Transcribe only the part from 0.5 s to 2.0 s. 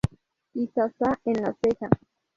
Isaza en La Ceja.